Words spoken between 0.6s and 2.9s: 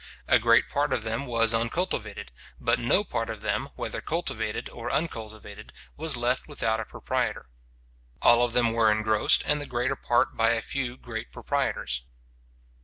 part of them was uncultivated; but